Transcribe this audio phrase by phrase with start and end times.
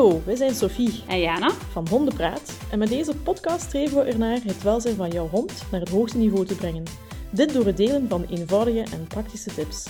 [0.00, 1.50] Hallo, wij zijn Sophie En Jana?
[1.50, 5.80] van Hondenpraat en met deze podcast streven we ernaar het welzijn van jouw hond naar
[5.80, 6.84] het hoogste niveau te brengen.
[7.32, 9.86] Dit door het delen van eenvoudige en praktische tips.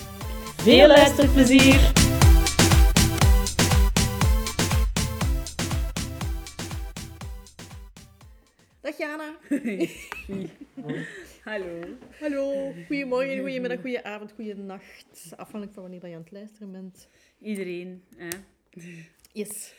[0.56, 1.92] Veel luisterplezier!
[8.80, 9.36] Dag Jana.
[11.44, 11.80] Hallo.
[12.20, 12.72] Hallo.
[12.86, 15.32] Goedemorgen, goedemiddag, goedenavond, goedenacht.
[15.36, 17.08] Afhankelijk van wanneer je aan het luisteren bent.
[17.40, 18.02] Iedereen.
[18.16, 18.28] Hè?
[19.32, 19.72] Yes.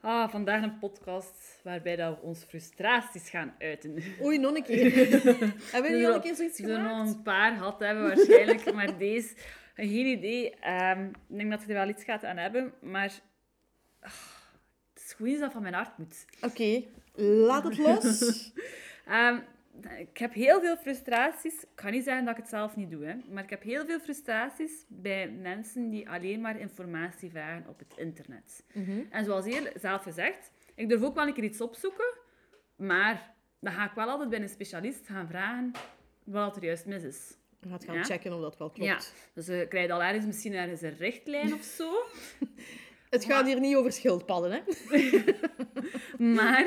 [0.00, 4.02] Ah, vandaag een podcast waarbij dat we onze frustraties gaan uiten.
[4.22, 4.94] Oei, nog een keer.
[5.72, 7.16] Hebben jullie al een keer zoiets We zullen nog gemaakt?
[7.16, 9.34] een paar gehad hebben waarschijnlijk, maar deze...
[9.74, 10.50] Geen idee.
[10.54, 13.12] Ehm, ik denk dat je er wel iets gaat aan hebben, maar...
[14.00, 14.10] ah,
[14.94, 16.24] het is gewoon iets dat van mijn hart moet.
[16.40, 16.82] Oké,
[17.22, 18.20] laat het los.
[19.06, 19.38] Ehm,
[19.98, 21.62] ik heb heel veel frustraties.
[21.62, 23.84] Ik kan niet zeggen dat ik het zelf niet doe, hè, maar ik heb heel
[23.86, 28.64] veel frustraties bij mensen die alleen maar informatie vragen op het internet.
[28.72, 29.00] Mhm.
[29.10, 32.14] En zoals heel zelf gezegd, ik durf ook wel een keer iets opzoeken,
[32.76, 35.72] maar dan ga ik wel altijd bij een specialist gaan vragen
[36.24, 37.34] wat er juist mis is.
[37.60, 38.04] Je gaat gaan Ja?
[38.04, 38.90] checken of dat wel klopt.
[38.90, 38.98] Ja,
[39.34, 41.92] dus je krijgt al ergens misschien ergens een richtlijn of zo.
[43.10, 44.60] Het gaat hier niet over schildpadden, hè?
[46.34, 46.66] Maar,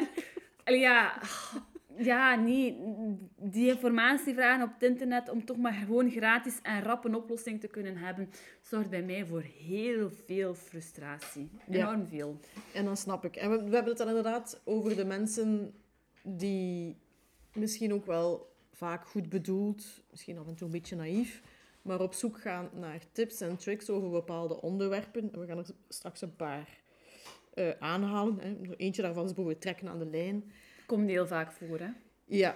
[0.66, 1.22] ja,
[2.00, 2.78] ja, nee,
[3.36, 7.60] die informatie vragen op het internet om toch maar gewoon gratis en rap een oplossing
[7.60, 8.30] te kunnen hebben,
[8.62, 11.50] zorgt bij mij voor heel veel frustratie.
[11.68, 11.76] Ja.
[11.76, 12.40] Enorm veel.
[12.74, 13.36] En dan snap ik.
[13.36, 15.74] En we, we hebben het dan inderdaad over de mensen
[16.24, 16.98] die
[17.54, 21.42] misschien ook wel vaak goed bedoeld, misschien af en toe een beetje naïef,
[21.82, 25.34] maar op zoek gaan naar tips en tricks over bepaalde onderwerpen.
[25.34, 26.80] En we gaan er straks een paar
[27.54, 28.40] eh, aanhalen.
[28.40, 28.76] Hè.
[28.76, 30.52] Eentje daarvan is bijvoorbeeld trekken aan de lijn.
[30.90, 31.90] Komt heel vaak voor, hè.
[32.26, 32.56] Ja,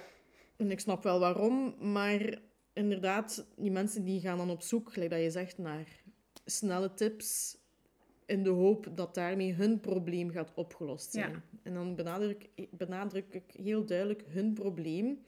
[0.55, 2.39] en ik snap wel waarom, maar
[2.73, 6.01] inderdaad, die mensen die gaan dan op zoek, gelijk dat je zegt, naar
[6.45, 7.57] snelle tips
[8.25, 11.31] in de hoop dat daarmee hun probleem gaat opgelost zijn.
[11.31, 11.41] Ja.
[11.63, 15.19] En dan benadruk, benadruk ik heel duidelijk hun probleem.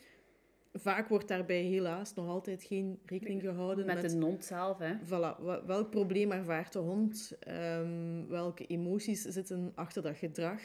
[0.74, 4.96] Vaak wordt daarbij helaas nog altijd geen rekening gehouden Met de hond zelf, hè.
[5.04, 7.36] Voilà, welk probleem ervaart de hond?
[7.40, 10.62] Ehm, welke emoties zitten achter dat gedrag?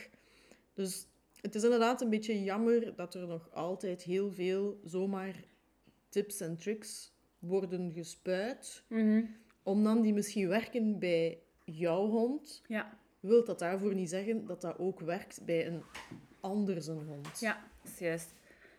[0.74, 1.06] Dus
[1.40, 5.34] het is inderdaad een beetje jammer dat er nog altijd heel veel zomaar
[6.08, 8.82] tips en tricks worden gespuit.
[8.86, 9.22] Mhm.
[9.62, 14.60] Om dan die misschien werken bij jouw hond, Ja, wil dat daarvoor niet zeggen dat
[14.60, 15.82] dat ook werkt bij een
[16.40, 17.40] ander zijn hond.
[17.40, 18.34] ja, dat is juist.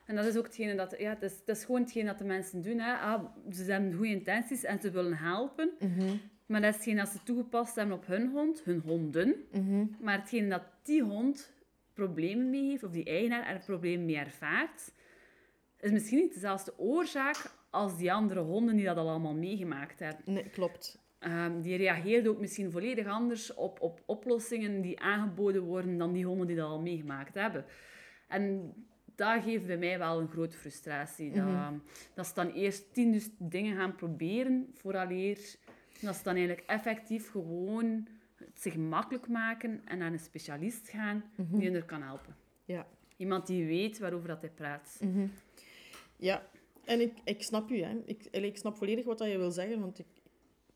[0.05, 0.95] En dat is ook hetgene dat...
[0.99, 2.93] Ja, het is, het is gewoon hetgene dat de mensen doen, hè.
[2.93, 5.71] Ah, ze hebben goede intenties en ze willen helpen.
[5.79, 9.35] Mhm, Maar dat is hetgeen dat ze toegepast hebben op hun hond, hun honden.
[9.51, 9.85] mhm.
[9.99, 11.51] Maar hetgeen dat die hond
[12.05, 14.93] problemen mee heeft, of die eigenaar er problemen mee ervaart,
[15.79, 20.33] is misschien niet dezelfde oorzaak als die andere honden die dat al allemaal meegemaakt hebben.
[20.33, 20.99] Nee, klopt.
[21.19, 26.25] Ehm, die reageerden ook misschien volledig anders op, op oplossingen die aangeboden worden dan die
[26.25, 27.65] honden die dat al meegemaakt hebben.
[28.27, 28.73] En
[29.15, 31.31] dat geeft bij mij wel een grote frustratie.
[31.31, 31.45] Dat,
[32.13, 35.37] dat ze dan eerst tien dus dingen gaan proberen vooraleer
[36.01, 38.07] dat ze dan eigenlijk effectief gewoon
[38.61, 42.35] zich makkelijk maken en naar een specialist gaan die hen er kan helpen.
[42.65, 42.87] Ja.
[43.17, 44.97] Iemand die weet waarover dat hij praat.
[45.01, 45.27] Mhm.
[46.15, 46.47] Ja,
[46.85, 47.81] en ik, ik snap u.
[47.81, 48.01] Hè.
[48.05, 50.05] Ik, ik snap volledig wat dat je wil zeggen, want ik,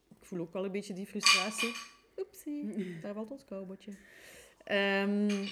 [0.10, 1.72] ik voel ook wel een beetje die frustratie.
[2.18, 3.92] Oepsie, daar valt ons koubotje.
[4.64, 5.46] Ehm,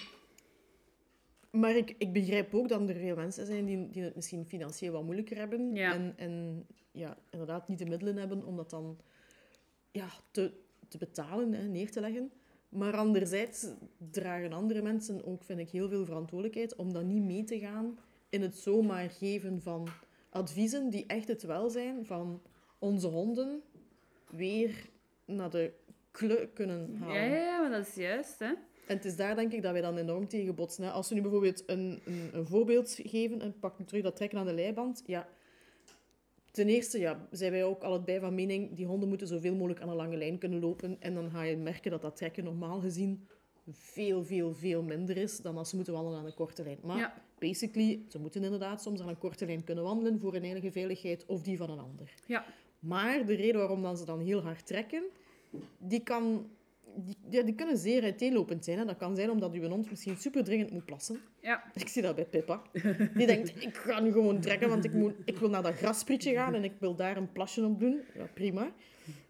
[1.50, 4.94] maar ik, ik begrijp ook dat er veel mensen zijn die, die het misschien financieel
[4.94, 5.76] wat moeilijker hebben.
[5.76, 5.94] Ja.
[5.94, 9.00] En, en ja, inderdaad niet de middelen hebben om dat dan
[9.92, 10.54] ja, te,
[10.94, 12.32] te betalen, hè, neer te leggen.
[12.70, 13.68] Maar anderzijds
[14.12, 18.00] dragen andere mensen ook, vind ik, heel veel verantwoordelijkheid om dan niet mee te gaan
[18.30, 19.88] in het zomaar geven van
[20.30, 22.42] adviezen die echt het welzijn van
[22.80, 23.62] onze honden
[24.30, 24.90] weer
[25.26, 25.74] naar de
[26.12, 27.16] kle kunnen halen.
[27.16, 28.54] Ja, ja, ja, maar dat is juist, hè.
[28.88, 30.84] En het is daar denk ik dat wij dan enorm tegen botsen.
[30.84, 30.90] hè.
[30.90, 34.46] Als we nu bijvoorbeeld een, een, een voorbeeld geven, en pak terug dat trekken aan
[34.46, 35.28] de leiband, ja,
[36.54, 39.90] ten eerste ja, zijn wij ook allebei van mening, die honden moeten zoveel mogelijk aan
[39.90, 40.98] een lange lijn kunnen lopen.
[41.00, 43.28] En dan ga je merken dat dat trekken normaal gezien
[43.70, 46.78] veel, veel, veel minder is dan als ze moeten wandelen aan een korte lijn.
[46.84, 47.14] Maar Ja.
[47.40, 51.26] basically, ze moeten inderdaad soms aan een korte lijn kunnen wandelen voor hun eigen veiligheid
[51.26, 52.14] of die van een ander.
[52.26, 52.46] Ja,
[52.80, 55.04] Maar de reden waarom dan ze dan heel hard trekken,
[55.78, 56.50] die, kan,
[56.96, 58.78] die, ja, die kunnen zeer uiteenlopend zijn.
[58.78, 58.86] Hè.
[58.86, 61.20] Dat kan zijn omdat uw hond misschien super dringend moet plassen.
[61.42, 61.64] ja.
[61.74, 62.62] Ik zie dat bij Pippa.
[63.18, 66.34] Die denkt, ik ga nu gewoon trekken, want ik, moet, ik wil naar dat grassprietje
[66.34, 68.02] gaan en ik wil daar een plasje op doen.
[68.16, 68.72] Ja, prima.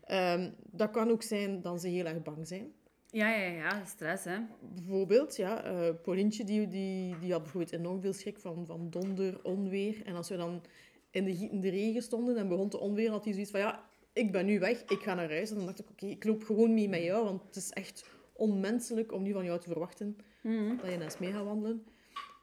[0.06, 2.72] Ehm, dat kan ook zijn dat ze heel erg bang zijn.
[3.12, 4.38] Ja, ja, ja, stress, hè.
[4.76, 5.62] Bijvoorbeeld, ja,
[6.04, 10.02] Paulientje die, die, die had bijvoorbeeld enorm veel schrik van, van donder, onweer.
[10.06, 10.62] En als we dan
[11.12, 13.84] in de gietende regen stonden en begon te onweer, had hij zoiets van, ja,
[14.14, 15.50] ik ben nu weg, ik ga naar huis.
[15.50, 18.06] En dan dacht ik, oké, ik loop gewoon mee met jou, want het is echt
[18.34, 20.78] onmenselijk om nu van jou te verwachten Mhm.
[20.78, 21.86] dat je naast mee gaat wandelen.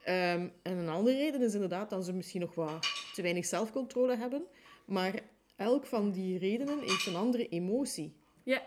[0.05, 4.17] Ehm, en een andere reden is inderdaad dat ze misschien nog wat te weinig zelfcontrole
[4.17, 4.43] hebben.
[4.87, 5.21] Maar
[5.57, 8.13] elk van die redenen heeft een andere emotie.
[8.43, 8.63] Ja,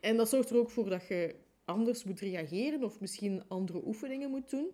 [0.00, 1.34] En dat zorgt er ook voor dat je
[1.64, 4.70] anders moet reageren of misschien andere oefeningen moet doen,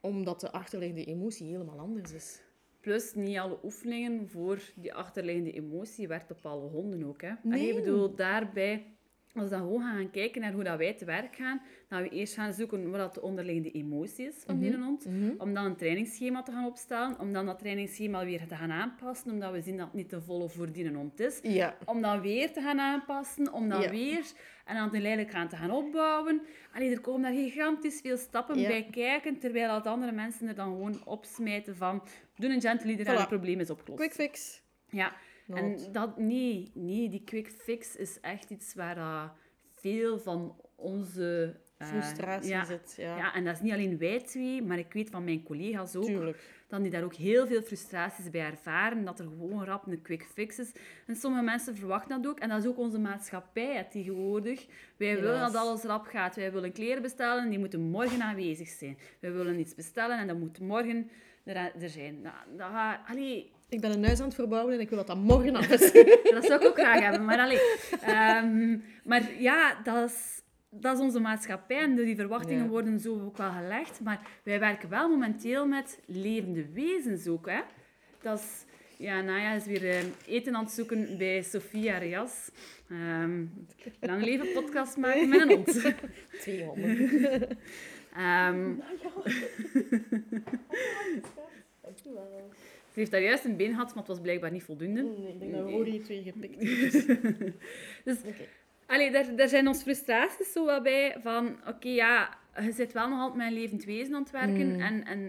[0.00, 2.40] omdat de achterliggende emotie helemaal anders is.
[2.82, 7.22] Plus niet alle oefeningen voor die achterliggende emotie werkt op alle honden ook.
[7.22, 7.32] Hè.
[7.42, 8.86] En ik bedoel, daarbij,
[9.34, 12.08] als we dan gewoon gaan kijken naar hoe dat wij te werk gaan, dat we
[12.08, 15.06] eerst gaan zoeken wat dat de onderliggende emotie is van die hond,
[15.38, 19.30] om dan een trainingsschema te gaan opstellen, om dan dat trainingsschema weer te gaan aanpassen,
[19.30, 21.38] omdat we zien dat het niet te volle voor die hond is.
[21.42, 23.90] Ja, Om dan weer te gaan aanpassen, om dan Ja.
[23.90, 24.24] weer
[24.64, 26.42] en dan geleidelijk gaan te gaan opbouwen.
[26.72, 28.68] Allee, er komen daar gigantisch veel stappen Ja.
[28.68, 32.02] bij kijken, terwijl dat andere mensen er dan gewoon opsmijten van
[32.36, 34.00] doe een gentle leader en het probleem is opgelost.
[34.02, 34.62] quick fix.
[34.90, 35.12] Ja,
[35.48, 39.30] en dat, nee, nee, die quick fix is echt iets waar dat
[39.70, 41.56] veel van onze...
[41.78, 43.16] eh, Frustratie ja, zit, ja.
[43.16, 46.04] Ja, en dat is niet alleen wij twee, maar ik weet van mijn collega's ook,
[46.04, 46.64] Tuurlijk.
[46.68, 50.26] dat die daar ook heel veel frustraties bij ervaren, dat er gewoon rap een quick
[50.32, 50.72] fix is.
[51.06, 54.66] En sommige mensen verwachten dat ook, en dat is ook onze maatschappij hè, tegenwoordig.
[54.96, 56.36] Wij willen dat alles rap gaat.
[56.36, 58.98] Wij willen kleren bestellen, die moeten morgen aanwezig zijn.
[59.20, 61.10] Wij willen iets bestellen en dat moet morgen
[61.44, 62.20] er, er zijn.
[62.20, 62.70] Nou, dat.
[63.06, 65.68] Allee, Ik ben een huis aan het verbouwen en ik wil dat dat morgen af
[65.70, 65.92] is.
[66.34, 67.60] dat zou ik ook graag hebben, maar allee.
[68.00, 72.68] Ehm, maar ja, dat is, dat is onze maatschappij en die verwachtingen Ja.
[72.68, 74.00] worden zo ook wel gelegd.
[74.00, 77.60] Maar wij werken wel momenteel met levende wezens ook, hè.
[78.22, 78.64] Dat is...
[78.96, 79.96] Ja, Naya is weer eh,
[80.26, 82.50] eten aan het zoeken bij Sofia Rias.
[82.90, 83.44] Ehm
[84.00, 85.94] lang leven podcast maken met een hond.
[86.40, 87.58] Twee honden.
[88.16, 88.70] Ehm,
[91.82, 92.50] Dankjewel.
[92.92, 95.02] Ze heeft daar juist een been gehad, maar het was blijkbaar niet voldoende.
[95.02, 95.68] Nee, ik denk dat.
[95.68, 97.06] Rory het weer gepikt heeft.
[98.04, 98.44] Dus Oké.
[98.86, 103.08] Allee, daar, daar zijn ons frustraties zo wel bij van, oké, ja, je zit wel
[103.08, 105.20] nog altijd met een levend wezen aan het werken en, en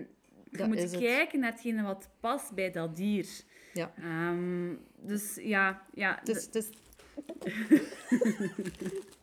[0.49, 0.57] je.
[0.57, 0.97] Dat moet het.
[0.97, 3.27] kijken naar hetgene wat past bij dat dier.
[3.73, 3.93] Ja.
[3.97, 6.69] Ehm, dus ja, ja het is...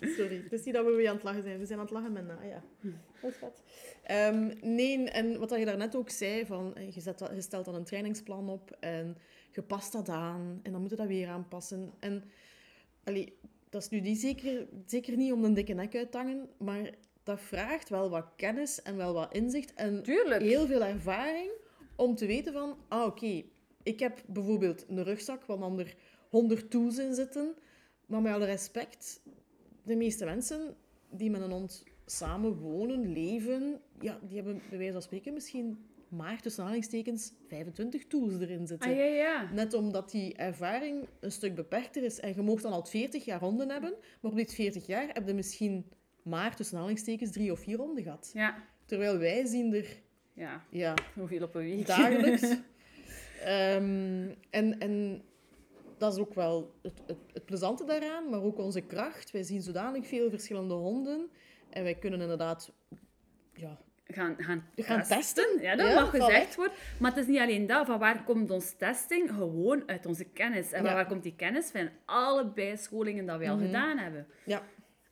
[0.17, 1.59] Sorry, het is niet dat we weer aan het lachen zijn.
[1.59, 2.63] We zijn aan het lachen met na, ja.
[3.23, 3.63] Dat vet.
[4.03, 7.65] Ehm, nee, en wat je daarnet ook zei, van, eh, je, zet dat, je stelt
[7.65, 9.17] dan een trainingsplan op en
[9.51, 11.93] je past dat aan en dan moet je dat weer aanpassen.
[11.99, 12.25] En
[13.05, 13.39] allee,
[13.69, 16.91] dat is nu die zeker, zeker niet om een dikke nek uit te hangen, maar
[17.23, 20.43] dat vraagt wel wat kennis en wel wat inzicht en Tuurlijk.
[20.43, 21.51] heel veel ervaring
[21.97, 23.43] om te weten van, ah oké,
[23.83, 25.95] ik heb bijvoorbeeld een rugzak waar dan er
[26.29, 27.55] 100 tools in zitten,
[28.11, 29.23] maar met alle respect,
[29.83, 30.77] de meeste mensen
[31.11, 35.85] die met een hond samen wonen, leven, ja, die hebben bij wijze van spreken misschien
[36.09, 38.91] maar tussen aanhalingstekens 25 tools erin zitten.
[38.91, 39.53] Ah, ja, ja.
[39.53, 42.21] Net omdat die ervaring een stuk beperkter is.
[42.21, 45.27] En je mag dan al 40 jaar honden hebben, maar op dit 40 jaar heb
[45.27, 45.85] je misschien
[46.23, 48.31] maar tussen aanhalingstekens drie of vier honden gehad.
[48.35, 49.87] Ja, Terwijl wij zien er
[50.33, 50.65] ja.
[50.71, 51.87] ja, Hoeveel op een week?
[51.87, 52.43] dagelijks.
[53.45, 55.23] Ehm, en, en
[56.01, 59.31] dat is ook wel het, het, het plezante daaraan, maar ook onze kracht.
[59.31, 61.31] Wij zien zodanig veel verschillende honden.
[61.71, 62.73] En wij kunnen inderdaad
[63.55, 65.61] ja, gaan, gaan, gaan testen.
[65.61, 66.75] Ja, dat Ja, mag gezegd worden.
[66.99, 67.87] Maar het is niet alleen dat.
[67.87, 69.31] Van waar komt onze testing?
[69.31, 70.73] Gewoon uit onze kennis.
[70.73, 70.95] En Ja.
[70.95, 71.71] waar komt die kennis?
[71.71, 73.65] Van alle bijscholingen dat we al Mhm.
[73.67, 74.27] gedaan hebben.
[74.45, 74.63] Ja,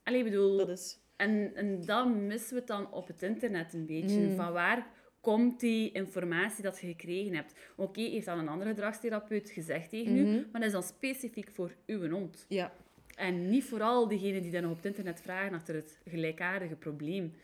[0.04, 0.56] Allee, bedoel...
[0.56, 0.98] dat is...
[1.16, 4.18] En, en dan missen we het dan op het internet een beetje.
[4.20, 4.36] Mm.
[4.36, 4.86] Van waar
[5.32, 7.52] komt die informatie dat je gekregen hebt?
[7.76, 10.32] Oké, heeft dan een andere gedragstherapeut gezegd tegen u, Mhm.
[10.34, 12.44] maar dat is dan specifiek voor uw hond.
[12.48, 12.72] Ja,
[13.14, 17.34] En niet vooral degenen die dan op het internet vragen achter het gelijkaardige probleem.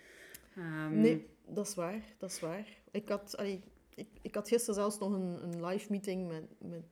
[0.57, 2.01] Ehm, Nee, dat is waar.
[2.19, 2.67] Dat is waar.
[2.91, 3.61] Ik had, allee,
[3.95, 6.85] ik, ik had gisteren zelfs nog een, een live meeting met, met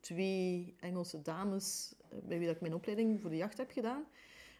[0.00, 4.04] twee Engelse dames eh, bij wie dat ik mijn opleiding voor de jacht heb gedaan.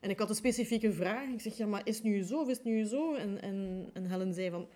[0.01, 1.29] En ik had een specifieke vraag.
[1.29, 3.15] Ik zeg, ja, maar is het nu zo of is het nu zo?
[3.15, 4.69] En, en, en Helen zei van...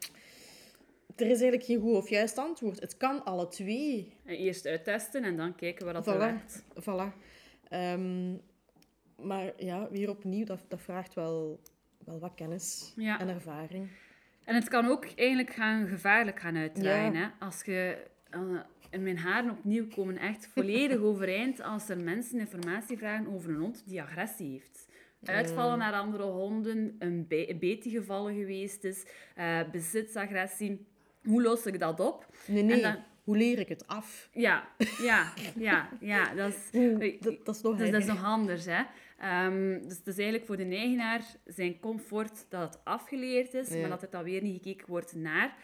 [1.17, 2.81] Er is eigenlijk geen goed of juist antwoord.
[2.81, 4.13] Het kan alle twee.
[4.25, 6.19] en eerst uittesten en dan kijken waar dat Voilà.
[6.19, 6.65] werkt.
[6.81, 7.19] Voilà.
[7.69, 8.35] Ehm,
[9.23, 11.61] maar ja, weer opnieuw, dat, dat vraagt wel,
[12.05, 13.21] wel wat kennis Ja.
[13.21, 13.89] en ervaring.
[14.45, 17.13] En het kan ook eigenlijk gaan, gevaarlijk gaan uitdraaien.
[17.13, 17.19] Ja.
[17.39, 17.45] Hè?
[17.47, 18.07] Als je...
[18.91, 23.61] en mijn haren opnieuw komen echt volledig overeind als er mensen informatie vragen over een
[23.61, 24.89] hond die agressie heeft.
[25.25, 30.87] Uitvallen naar andere honden, een, be een geweest is, eh, bezitsagressie.
[31.27, 32.27] Hoe los ik dat op?
[32.47, 32.83] Nee, nee.
[32.83, 34.29] dan- Hoe leer ik het af?
[34.33, 34.69] Ja,
[35.03, 36.35] ja, ja, ja.
[36.35, 38.83] Dat is, Oeh, dat, dat is nog Dus dat is nog anders, hè.
[39.19, 43.81] Ehm, dus het is eigenlijk voor de eigenaar zijn comfort dat het afgeleerd is, Ja.
[43.81, 45.57] maar dat er dan weer niet gekeken wordt naar.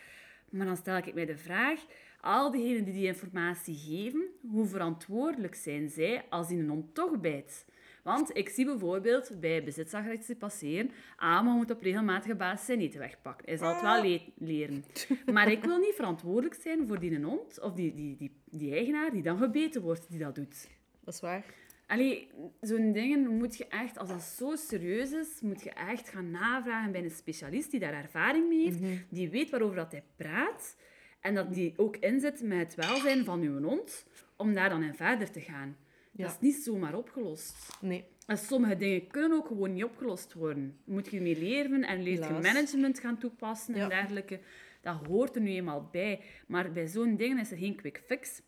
[0.51, 1.81] Maar dan stel ik mij de vraag,
[2.21, 7.21] al diegenen die die informatie geven, hoe verantwoordelijk zijn zij als die een hond toch
[7.21, 7.65] bijt?
[8.03, 12.81] Want ik zie bijvoorbeeld bij bezitsagressie passeren, ah, maar je moet op regelmatige basis zijn
[12.81, 13.47] eten wegpakken.
[13.49, 14.85] Hij zal het wel le- leren.
[15.35, 19.11] Maar ik wil niet verantwoordelijk zijn voor die hond, of die, die, die, die eigenaar
[19.11, 20.69] die dan gebeten wordt, die dat doet.
[21.05, 21.45] Dat is waar.
[21.87, 22.29] Allee,
[22.61, 26.93] zo'n dingen moet je echt, als dat zo serieus is, moet je echt gaan navragen
[26.93, 28.91] bij een specialist die daar ervaring mee heeft, Mhm.
[29.09, 30.77] die weet waarover dat hij praat
[31.21, 34.07] en dat die ook inzet met het welzijn van uw hond,
[34.37, 35.77] om daar dan in verder te gaan.
[36.13, 36.25] Ja.
[36.25, 37.79] Dat is niet zomaar opgelost.
[37.81, 38.05] Nee.
[38.27, 40.79] En sommige dingen kunnen ook gewoon niet opgelost worden.
[40.85, 44.41] Moet je mee leren en leert je management gaan toepassen en dergelijke.
[44.81, 46.21] Dat hoort er nu eenmaal bij.
[46.47, 48.43] Maar bij zo'n dingen is er geen quick fix.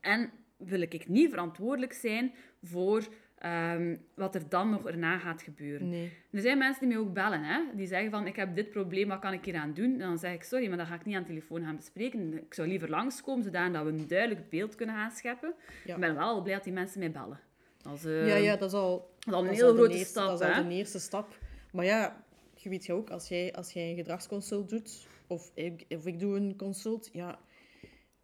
[0.00, 3.08] En wil ik niet verantwoordelijk zijn voor
[3.50, 5.88] ehm, wat er dan nog erna gaat gebeuren.
[5.88, 6.12] Nee.
[6.30, 7.60] Er zijn mensen die mij ook bellen, hè?
[7.74, 9.92] die zeggen van, ik heb dit probleem, wat kan ik hier aan doen?
[9.92, 12.32] En dan zeg ik, sorry, maar dat ga ik niet aan de telefoon gaan bespreken.
[12.36, 15.54] Ik zou liever langskomen, zodat we een duidelijk beeld kunnen gaan scheppen.
[15.84, 15.94] Ja.
[15.94, 17.40] Ik ben wel al blij dat die mensen mij bellen.
[17.82, 20.08] Dat is, eh, Ja, ja, dat is al, dat is al een heel grote eerste-
[20.08, 20.28] stap.
[20.38, 21.38] Dat is al de eerste stap.
[21.72, 22.24] Maar ja,
[22.54, 26.18] je weet je ook, als jij, als jij een gedragsconsult doet, of ik, of ik
[26.20, 27.38] doe een consult, ja,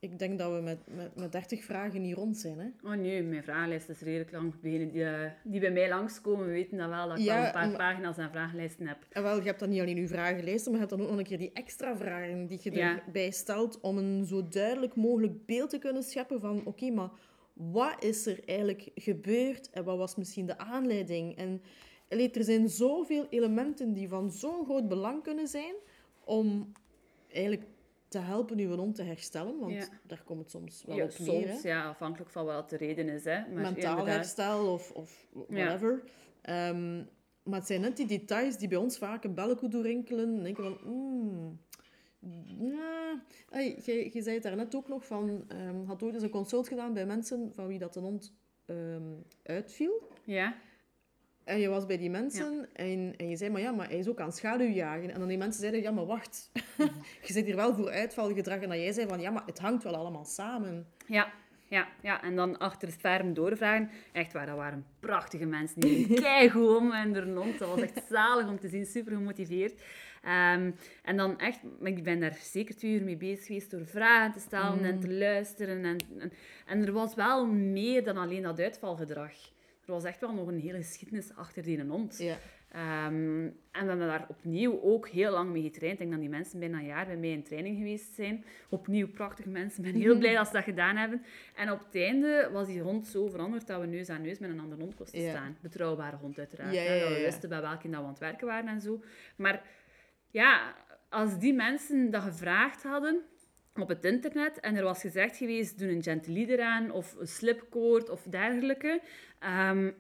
[0.03, 2.59] ik denk dat we met, met, met 30 vragen niet rond zijn.
[2.59, 2.89] Hè?
[2.91, 4.55] Oh nee, mijn vragenlijst is redelijk lang.
[4.63, 7.53] Degenen die, eh, die bij mij langskomen weten dat wel, dat ik Ja, al een
[7.53, 8.97] paar maar- pagina's aan vragenlijsten heb.
[9.11, 11.19] En wel, je hebt dan niet alleen je vragenlijsten, maar je hebt dan ook nog
[11.19, 13.03] een keer die extra vragen die je Ja.
[13.07, 17.11] erbij stelt om een zo duidelijk mogelijk beeld te kunnen scheppen van, oké, maar
[17.53, 21.37] wat is er eigenlijk gebeurd en wat was misschien de aanleiding?
[21.37, 21.61] En
[22.09, 25.75] er zijn zoveel elementen die van zo'n groot belang kunnen zijn
[26.25, 26.73] om
[27.33, 27.63] eigenlijk
[28.13, 29.87] te helpen uw hond te herstellen, want Ja.
[30.07, 31.49] daar komt het soms wel Ja, op neer.
[31.49, 33.25] soms, ja, afhankelijk van wat de reden is.
[33.25, 33.39] Hè.
[33.41, 36.03] Maar Mentaal inderdaad- herstel of, of whatever.
[36.43, 36.97] Ehm,
[37.43, 40.37] maar het zijn net die details die bij ons vaak een belletje doorrinkelen.
[40.37, 41.59] En denken van, mm,
[42.71, 43.23] ja.
[43.51, 46.93] Hey, jij zei het daarnet ook nog van, ehm had ooit eens een consult gedaan
[46.95, 48.35] bij mensen van wie dat een hond
[48.67, 49.03] ehm,
[49.43, 50.09] uitviel.
[50.25, 50.55] Ja,
[51.45, 54.09] En je was bij die mensen en, en je zei, maar ja, maar hij is
[54.09, 55.11] ook aan schaduwjagen.
[55.11, 56.51] En dan die mensen zeiden, ja, maar wacht.
[57.27, 58.61] je zit hier wel voor uitvalgedrag.
[58.61, 60.87] En dat jij zei van, ja, maar het hangt wel allemaal samen.
[61.07, 61.33] ja,
[61.69, 62.23] ja, ja.
[62.23, 63.91] En dan achter het scherm doorvragen.
[64.13, 65.81] Echt waar, dat waren prachtige mensen.
[65.81, 67.59] Die keigoed om en de hond.
[67.59, 69.81] Dat was echt zalig om te zien, super gemotiveerd.
[70.23, 70.71] Ehm,
[71.03, 74.41] en dan echt, ik ben daar zeker twee uur mee bezig geweest door vragen te
[74.41, 75.85] stellen en te luisteren.
[75.85, 76.33] En, en,
[76.67, 79.33] en er was wel meer dan alleen dat uitvalgedrag.
[79.87, 82.19] Er was echt wel nog een hele geschiedenis achter die hond.
[82.19, 82.37] Ja.
[82.73, 85.93] Ehm, en we hebben daar opnieuw ook heel lang mee getraind.
[85.93, 88.45] Ik denk dat die mensen bijna een jaar bij mij in training geweest zijn.
[88.69, 89.85] Opnieuw prachtige mensen.
[89.85, 91.23] Ik ben heel blij dat ze dat gedaan hebben.
[91.57, 94.51] En op het einde was die hond zo veranderd dat we neus aan neus met
[94.51, 95.31] een andere hond kosten Ja.
[95.31, 95.57] staan.
[95.61, 96.75] Betrouwbare hond uiteraard.
[96.75, 99.03] Ja, Dat we wisten bij welke dat we aan het werken waren en zo.
[99.37, 99.63] Maar
[100.31, 100.75] ja,
[101.09, 103.23] als die mensen dat gevraagd hadden
[103.81, 108.09] op het internet en er was gezegd geweest, doe een gentle eraan of een slipkoord
[108.11, 109.01] of dergelijke,
[109.39, 109.91] ehm,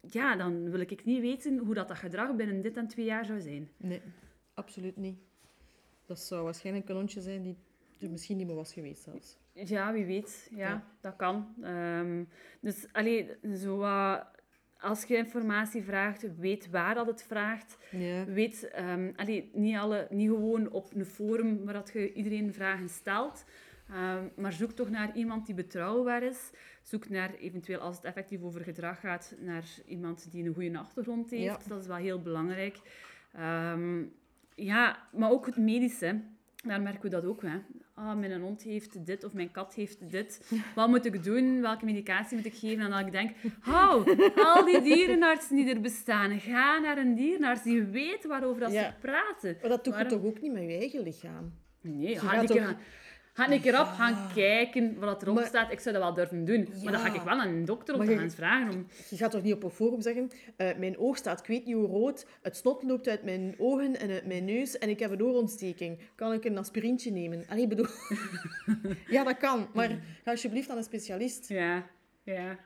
[0.00, 3.24] ja, dan wil ik niet weten hoe dat, dat gedrag binnen dit en twee jaar
[3.24, 3.70] zou zijn.
[3.76, 4.00] Nee,
[4.54, 5.18] absoluut niet.
[6.06, 7.56] Dat zou waarschijnlijk een hondje zijn die
[7.98, 9.38] er misschien niet meer was geweest zelfs.
[9.52, 10.48] Ja, wie weet.
[10.50, 10.86] Ja, Ja.
[11.00, 11.54] dat kan.
[11.62, 12.24] Ehm,
[12.60, 14.26] dus allee, zo, wat-
[14.82, 17.78] als je informatie vraagt, weet waar dat het vraagt.
[17.90, 18.24] Ja.
[18.24, 22.88] Weet, ehm, allee, niet, alle, niet gewoon op een forum waar dat je iedereen vragen
[22.88, 23.44] stelt,
[23.88, 26.50] ehm, maar zoek toch naar iemand die betrouwbaar is.
[26.82, 31.30] Zoek naar, eventueel als het effectief over gedrag gaat, naar iemand die een goede achtergrond
[31.30, 31.62] heeft.
[31.62, 31.68] Ja.
[31.68, 32.78] Dat is wel heel belangrijk.
[33.32, 34.04] Ehm,
[34.54, 36.20] ja, maar ook het medische.
[36.64, 37.42] Daar merken we dat ook.
[37.42, 37.58] Hè.
[37.94, 40.52] Ah, mijn hond heeft dit of mijn kat heeft dit.
[40.74, 41.60] Wat moet ik doen?
[41.60, 42.84] Welke medicatie moet ik geven?
[42.84, 43.30] En dan ik denk,
[43.60, 48.72] hou, al die dierenartsen die er bestaan, ga naar een dierenarts die weet waarover dat
[48.72, 48.82] Ja.
[48.84, 49.56] ze praten.
[49.60, 51.52] Maar dat doe je Waarom- toch ook niet met je eigen lichaam?
[51.80, 52.76] Nee, Je gaat toch- gaan-
[53.32, 55.72] ga een keer op gaan kijken wat erop Maar- staat.
[55.72, 56.68] Ik zou dat wel durven doen.
[56.82, 58.74] Maar dan ga ik wel aan een dokter je- gaan vragen.
[58.74, 58.86] Om...
[59.10, 61.74] Je gaat toch niet op een forum zeggen, eh, mijn oog staat ik weet niet
[61.74, 65.10] hoe rood, het snot loopt uit mijn ogen en uit mijn neus en ik heb
[65.10, 65.98] een oorontsteking.
[66.14, 67.44] Kan ik een aspirintje nemen?
[67.48, 67.86] Allee, bedoel...
[69.16, 69.88] ja, dat kan, maar
[70.24, 71.48] ga alsjeblieft aan een specialist.
[71.48, 71.86] Ja,
[72.24, 72.58] ja.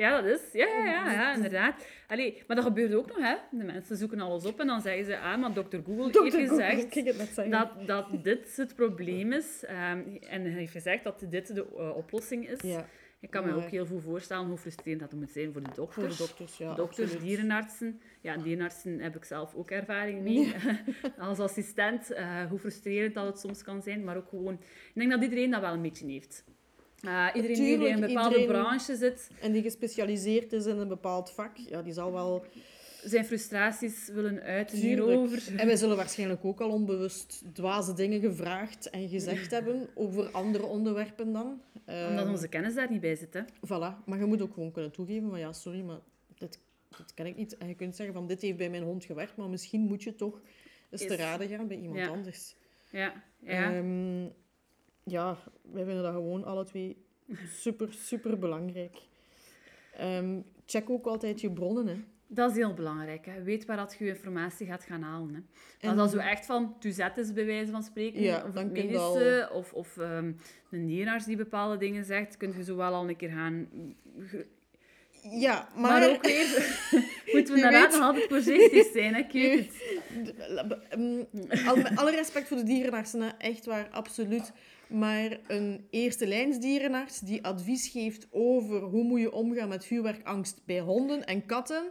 [0.00, 0.52] Ja, dat is.
[0.52, 1.86] Ja, ja, ja, ja inderdaad.
[2.06, 3.34] Allee, maar dat gebeurt ook nog, hè.
[3.50, 6.22] De mensen zoeken alles op en dan zeggen ze, ah, maar dokter Google Dr.
[6.22, 9.64] heeft gezegd dat, dat dit het probleem is.
[9.64, 12.60] Ehm, en hij heeft gezegd dat dit de eh, oplossing is.
[12.60, 12.86] Ja,
[13.20, 15.84] Ik kan me ook heel goed voorstellen hoe frustrerend dat moet zijn voor de voor
[15.84, 16.16] dokters.
[16.16, 16.74] de dokters, ja.
[16.74, 18.00] Dokters, dierenartsen.
[18.20, 20.54] Ja, dierenartsen heb ik zelf ook ervaring mee.
[21.18, 24.04] Als assistent, eh, hoe frustrerend dat het soms kan zijn.
[24.04, 24.54] Maar ook gewoon...
[24.54, 26.44] Ik denk dat iedereen dat wel een beetje heeft.
[27.00, 30.88] Eh, iedereen die in een bepaalde iedereen- branche zit, En die gespecialiseerd is in een
[30.88, 32.44] bepaald vak, ja, die zal wel...
[33.04, 35.06] zijn frustraties willen uiten Tuurlijk.
[35.08, 35.42] hierover.
[35.56, 40.64] En wij zullen waarschijnlijk ook al onbewust dwaze dingen gevraagd en gezegd hebben over andere
[40.66, 41.62] onderwerpen dan.
[41.86, 43.34] Omdat Ehm, onze kennis daar niet bij zit.
[43.34, 43.40] Hè.
[43.42, 45.98] Voilà, maar je moet ook gewoon kunnen toegeven, maar ja, sorry, maar
[46.38, 46.58] dit
[46.96, 47.56] dat ken ik niet.
[47.58, 50.14] En je kunt zeggen van, dit heeft bij mijn hond gewerkt, maar misschien moet je
[50.14, 50.40] toch
[50.90, 52.08] eens te raden gaan bij iemand Ja.
[52.08, 52.54] anders.
[52.90, 53.72] Ja, ja.
[53.74, 54.26] Ehm,
[55.04, 55.36] ja,
[55.72, 56.96] wij vinden dat gewoon alle twee
[57.48, 58.96] super, super belangrijk.
[59.96, 61.94] Ehm, check ook altijd je bronnen, hè.
[62.32, 63.26] Dat is heel belangrijk.
[63.26, 63.42] Hè.
[63.42, 65.34] Weet waar dat je je informatie gaat gaan halen.
[65.34, 65.40] Hè.
[65.80, 68.72] En- Als dat zo echt van Tuzet is, bij wijze van spreken, Ja, of het
[68.72, 70.32] medische, of, of ehm,
[70.70, 73.68] een dierenarts die bepaalde dingen zegt, kun je zo wel al een keer gaan...
[75.22, 76.10] Ja, Maar, maar...
[76.10, 76.46] ook weer
[77.32, 79.14] moeten we inderdaad weet- nog altijd voorzichtig zijn.
[79.14, 79.20] Hè.
[79.20, 79.82] Ik weet
[80.88, 81.76] het.
[81.76, 84.52] Met alle respect voor de dierenartsen, echt waar, absoluut.
[84.90, 90.80] Maar een eerste lijnsdierenarts die advies geeft over hoe moet je omgaan met vuurwerkangst bij
[90.80, 91.90] honden en katten.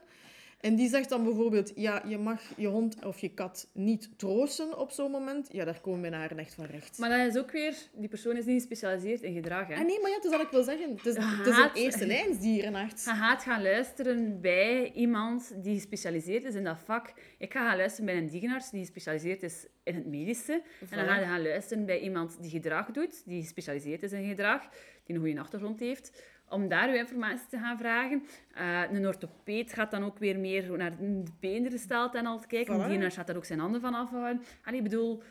[0.60, 4.78] En die zegt dan bijvoorbeeld, ja, je mag je hond of je kat niet troosten
[4.78, 5.48] op zo'n moment.
[5.52, 6.98] Ja, daar komen mijn haren echt van recht.
[6.98, 7.76] Maar dat is ook weer...
[7.94, 9.68] Die persoon is niet gespecialiseerd in gedrag.
[9.68, 9.74] Hè.
[9.74, 10.90] Ah, nee, maar ja, het is wat ik wil zeggen.
[10.90, 13.06] Het is, het is een eerste lijnsdierenarts.
[13.06, 17.14] Je gaat gaan luisteren bij iemand die gespecialiseerd is in dat vak.
[17.38, 20.62] Ik ga gaan luisteren bij een dierenarts die gespecialiseerd is in het medische.
[20.90, 24.28] En dan ga je gaan luisteren bij iemand die gedrag doet, die gespecialiseerd is in
[24.28, 24.70] gedrag,
[25.04, 28.24] die een goede achtergrond heeft, om daar uw informatie te gaan vragen.
[28.54, 32.74] Eh, een orthopeed gaat dan ook weer meer naar de beengesteld en al te kijken.
[32.74, 32.86] Een Voilà.
[32.86, 34.44] dierenarts gaat daar ook zijn handen van afhouden.
[34.64, 35.24] Allee, ik bedoel,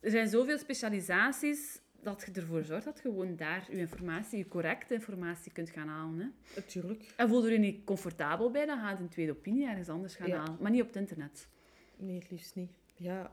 [0.00, 4.48] er zijn zoveel specialisaties dat je ervoor zorgt dat je gewoon daar je informatie, je
[4.48, 6.18] correcte informatie kunt gaan halen.
[6.18, 6.26] Hè.
[6.56, 7.12] Natuurlijk.
[7.16, 10.28] En voel je niet comfortabel bij, dan ga je een tweede opinie ergens anders gaan
[10.28, 10.36] Ja.
[10.38, 10.56] halen.
[10.60, 11.48] Maar niet op het internet.
[11.96, 12.70] Nee, het liefst niet.
[12.94, 13.30] Ja,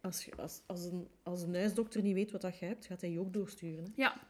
[0.00, 3.00] als, je- als, als, een, als een huisdokter niet weet wat dat je hebt, gaat
[3.00, 3.84] hij je ook doorsturen.
[3.84, 3.90] Hè?
[3.94, 4.20] Ja.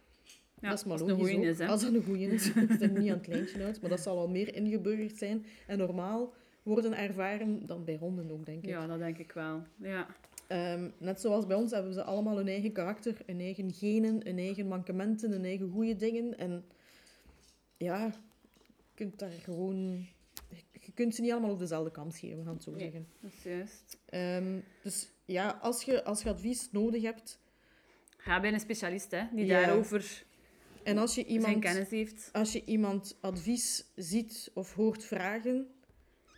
[0.60, 1.66] Ja dat is maar een logisch is, hè.
[1.66, 2.46] Als het een goeie is.
[2.54, 5.46] Ik zit er niet aan het lijntje uit, maar dat zal al meer ingeburgerd zijn.
[5.66, 6.32] En normaal
[6.62, 8.68] worden ervaren dan bij honden ook, denk ik.
[8.68, 9.62] Ja, dat denk ik wel.
[9.76, 10.06] Ja.
[10.46, 14.38] Ehm, net zoals bij ons hebben ze allemaal hun eigen karakter, hun eigen genen, hun
[14.38, 16.38] eigen mankementen, hun eigen goede dingen.
[16.38, 16.64] En
[17.76, 18.04] ja,
[18.62, 20.06] je kunt daar gewoon...
[20.80, 22.80] Je kunt ze niet allemaal op dezelfde kam scheren, we gaan het zo Nee.
[22.80, 23.06] zeggen.
[23.20, 23.98] Dat is juist.
[24.04, 27.38] Ehm, dus ja, als je, als je advies nodig hebt
[28.16, 29.60] Ga bij een specialist hè, die Ja.
[29.60, 30.24] daarover
[30.86, 32.28] en als je iemand, kennis heeft.
[32.32, 35.66] als je iemand advies ziet of hoort vragen,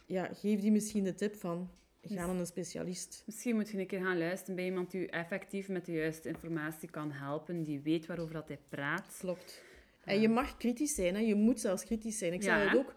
[0.07, 1.71] ja, geef die misschien de tip van
[2.03, 3.23] ga naar een specialist.
[3.27, 6.29] Misschien moet je een keer gaan luisteren bij iemand die u effectief met de juiste
[6.29, 9.17] informatie kan helpen, die weet waarover dat hij praat.
[9.19, 9.63] Klopt.
[10.05, 11.21] En je mag kritisch zijn, hè?
[11.21, 12.33] je moet zelfs kritisch zijn.
[12.33, 12.95] Ik Ja, zeg het ook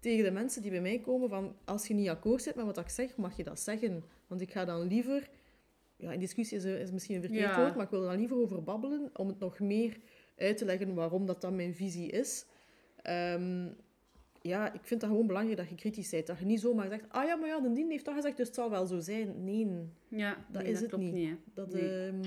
[0.00, 2.78] tegen de mensen die bij mij komen, van als je niet akkoord zit met wat
[2.78, 4.04] ik zeg, mag je dat zeggen.
[4.26, 5.28] Want ik ga dan liever,
[5.96, 7.60] ja, in discussie is, is misschien een verkeerd Ja.
[7.60, 9.96] woord, maar ik wil er dan liever over babbelen, om het nog meer
[10.36, 12.44] uit te leggen waarom dat dan mijn visie is.
[13.02, 13.68] Ehm,
[14.40, 16.26] ja, ik vind dat gewoon belangrijk dat je kritisch bent.
[16.26, 18.46] Dat je niet zomaar zegt, ah ja, maar ja, de dien heeft dat gezegd, dus
[18.46, 19.44] het zal wel zo zijn.
[19.44, 21.12] Nee, Ja, Dat nee, is het niet.
[21.12, 21.36] niet.
[21.54, 21.72] dat...
[21.72, 22.06] Nee.
[22.06, 22.24] ehm,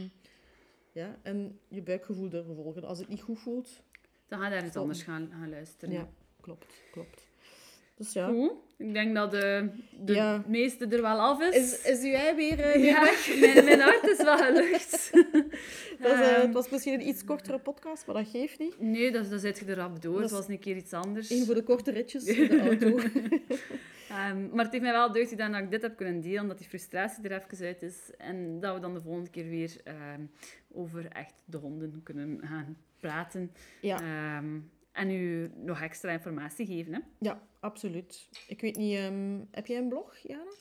[0.92, 2.84] ja, en je buikgevoel durven volgen.
[2.84, 3.84] Als het niet goed voelt,
[4.28, 4.88] Dan ga je ergens Klopt.
[4.88, 5.94] anders gaan, gaan luisteren.
[5.94, 6.10] ja,
[6.42, 7.27] klopt, klopt.
[7.98, 8.28] Dus ja.
[8.28, 8.52] Goed.
[8.78, 10.44] Ik denk dat de, de Ja.
[10.48, 11.56] meeste er wel af is.
[11.56, 13.28] Is, is uw ei weer, eh, weer ja, weg?
[13.54, 15.12] mijn, mijn hart is wel gelucht.
[16.02, 18.80] Dat is, eh, Ehm, het was misschien een iets kortere podcast, maar dat geeft niet.
[18.80, 20.14] Nee, dat, dat zit je er rap door.
[20.14, 21.30] Dat Het was een keer iets anders.
[21.30, 22.98] Eén voor de korte ritjes in de auto.
[24.10, 26.58] Ehm, maar het heeft mij wel deugd gedaan dat ik dit heb kunnen delen, dat
[26.58, 27.98] die frustratie er even uit is.
[28.18, 30.22] En dat we dan de volgende keer weer ehm,
[30.72, 33.52] over echt de honden kunnen gaan praten.
[33.82, 34.00] Ja.
[34.98, 36.94] En u nog extra informatie geven.
[36.94, 37.00] Hè?
[37.20, 38.30] ja, absoluut.
[38.48, 40.52] Ik weet niet, ehm, heb jij een blog, Jana?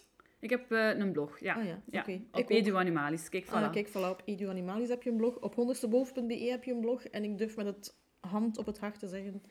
[0.41, 1.55] Ik heb eh, een blog, ja.
[1.55, 2.01] Ah ja, ja.
[2.01, 2.13] oké.
[2.13, 2.51] Op Ik ook.
[2.51, 3.29] Edu Animalis.
[3.29, 3.51] Kijk, voilà.
[3.51, 5.37] Ah, kijk, voilà, op Edu Animalis heb je een blog.
[5.37, 7.05] Op honderdsteboven.be heb je een blog.
[7.05, 9.43] En ik durf met het hand op het hart te zeggen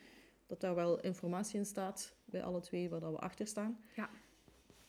[0.46, 3.78] dat daar wel informatie in staat, bij alle twee, waar dat we achter staan.
[3.94, 4.10] Ja.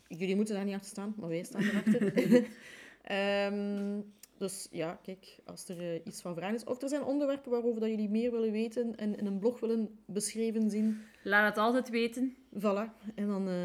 [0.07, 2.13] Jullie moeten daar niet achter staan, maar wij staan erachter.
[3.01, 3.99] Ehm
[4.37, 7.79] dus ja, kijk, als er eh, iets van vragen is, of er zijn onderwerpen waarover
[7.79, 11.89] dat jullie meer willen weten en in een blog willen beschreven zien, Laat het altijd
[11.89, 13.11] weten voilà.
[13.15, 13.55] En dan, eh,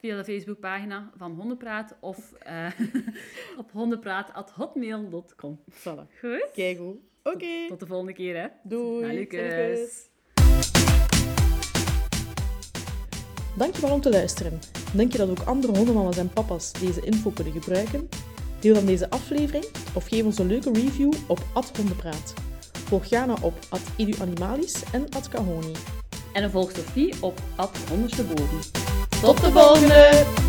[0.00, 2.70] via de Facebookpagina van Hondenpraat of eh,
[3.58, 5.58] op hondenpraat.hotmail.com.
[5.70, 6.18] voilà.
[6.20, 6.50] Goed?
[6.52, 6.96] Kijk hoe.
[7.22, 8.46] Oké, Tot de volgende keer, hè.
[8.62, 9.28] doei.
[13.56, 14.58] Dankjewel om te luisteren.
[14.94, 18.08] Denk je dat ook andere hondenmama's en papa's deze info kunnen gebruiken?
[18.60, 19.64] Deel dan deze aflevering
[19.94, 21.38] of geef ons een leuke review op
[21.76, 22.34] @hondenpraat.
[22.86, 23.54] Volg Jana op
[23.96, 25.72] @eduanimalis en @kahoni.
[26.32, 27.78] En volg Sophie op Ad.
[29.20, 30.45] Tot de volgende!